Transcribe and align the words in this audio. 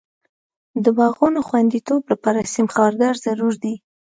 د 0.83 0.85
باغونو 0.97 1.39
خوندیتوب 1.47 2.01
لپاره 2.11 2.49
سیم 2.55 2.67
خاردار 2.75 3.15
ضرور 3.25 3.53
دی. 3.63 3.75